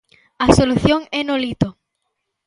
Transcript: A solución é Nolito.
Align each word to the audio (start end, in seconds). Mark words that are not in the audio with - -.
A 0.45 0.47
solución 0.57 0.99
é 1.19 1.21
Nolito. 1.23 1.69